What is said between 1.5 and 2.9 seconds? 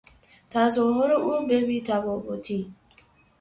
بیتفاوتی